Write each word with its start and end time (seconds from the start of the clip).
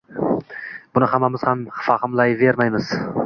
Buni 0.97 1.09
hammamiz 1.11 1.45
ham 1.49 1.61
fahmlayvermaymiz 1.89 2.91